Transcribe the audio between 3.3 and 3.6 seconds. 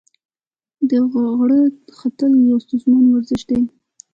دی.